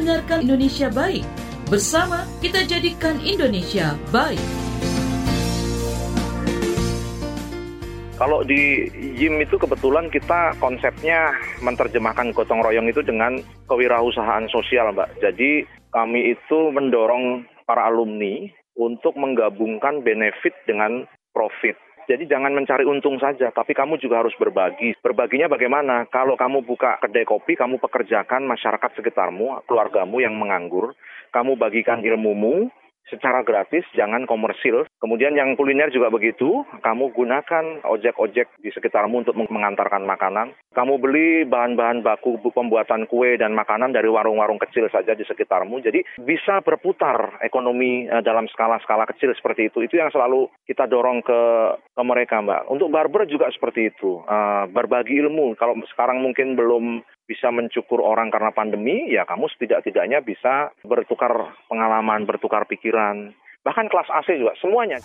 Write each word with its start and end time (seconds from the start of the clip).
mendengarkan 0.00 0.48
Indonesia 0.48 0.88
Baik. 0.88 1.28
Bersama 1.68 2.24
kita 2.40 2.64
jadikan 2.64 3.20
Indonesia 3.20 4.00
baik. 4.08 4.40
Kalau 8.16 8.40
di 8.48 8.88
YIM 8.96 9.44
itu 9.44 9.60
kebetulan 9.60 10.08
kita 10.08 10.56
konsepnya 10.56 11.36
menerjemahkan 11.60 12.32
gotong 12.32 12.64
royong 12.64 12.88
itu 12.88 13.04
dengan 13.04 13.44
kewirausahaan 13.68 14.48
sosial, 14.48 14.96
Mbak. 14.96 15.20
Jadi 15.20 15.68
kami 15.92 16.32
itu 16.32 16.72
mendorong 16.72 17.44
para 17.68 17.92
alumni 17.92 18.48
untuk 18.80 19.12
menggabungkan 19.20 20.00
benefit 20.00 20.56
dengan 20.64 21.04
profit. 21.36 21.76
Jadi 22.10 22.26
jangan 22.26 22.50
mencari 22.50 22.82
untung 22.82 23.22
saja, 23.22 23.54
tapi 23.54 23.70
kamu 23.70 24.02
juga 24.02 24.18
harus 24.18 24.34
berbagi. 24.34 24.98
Berbaginya 24.98 25.46
bagaimana? 25.46 26.10
Kalau 26.10 26.34
kamu 26.34 26.66
buka 26.66 26.98
kedai 26.98 27.22
kopi, 27.22 27.54
kamu 27.54 27.78
pekerjakan 27.78 28.50
masyarakat 28.50 28.98
sekitarmu, 28.98 29.62
keluargamu 29.70 30.18
yang 30.18 30.34
menganggur, 30.34 30.98
kamu 31.30 31.54
bagikan 31.54 32.02
ilmumu, 32.02 32.66
secara 33.08 33.42
gratis, 33.42 33.82
jangan 33.96 34.24
komersil. 34.24 34.86
Kemudian 35.00 35.34
yang 35.34 35.58
kuliner 35.58 35.88
juga 35.88 36.12
begitu, 36.12 36.62
kamu 36.84 37.10
gunakan 37.14 37.82
ojek-ojek 37.86 38.46
di 38.62 38.70
sekitarmu 38.70 39.26
untuk 39.26 39.34
mengantarkan 39.36 40.06
makanan. 40.06 40.54
Kamu 40.70 41.02
beli 41.02 41.42
bahan-bahan 41.48 42.06
baku 42.06 42.38
pembuatan 42.54 43.10
kue 43.10 43.34
dan 43.34 43.56
makanan 43.56 43.90
dari 43.90 44.06
warung-warung 44.06 44.62
kecil 44.62 44.86
saja 44.92 45.18
di 45.18 45.26
sekitarmu. 45.26 45.82
Jadi 45.82 46.06
bisa 46.22 46.62
berputar 46.62 47.42
ekonomi 47.42 48.06
eh, 48.06 48.22
dalam 48.22 48.46
skala-skala 48.52 49.08
kecil 49.10 49.34
seperti 49.34 49.72
itu. 49.72 49.82
Itu 49.82 49.98
yang 49.98 50.14
selalu 50.14 50.46
kita 50.66 50.86
dorong 50.86 51.26
ke, 51.26 51.40
ke 51.96 52.02
mereka, 52.06 52.38
Mbak. 52.38 52.70
Untuk 52.70 52.88
barber 52.94 53.26
juga 53.26 53.50
seperti 53.50 53.90
itu. 53.90 54.22
Uh, 54.26 54.66
berbagi 54.70 55.18
ilmu. 55.18 55.58
Kalau 55.58 55.74
sekarang 55.90 56.22
mungkin 56.22 56.54
belum 56.54 57.02
bisa 57.30 57.54
mencukur 57.54 58.02
orang 58.02 58.26
karena 58.34 58.50
pandemi, 58.50 59.06
ya 59.06 59.22
kamu 59.22 59.46
setidak-tidaknya 59.54 60.18
bisa 60.18 60.74
bertukar 60.82 61.54
pengalaman, 61.70 62.26
bertukar 62.26 62.66
pikiran. 62.66 63.30
Bahkan 63.62 63.86
kelas 63.86 64.10
AC 64.10 64.34
juga, 64.34 64.58
semuanya. 64.58 64.98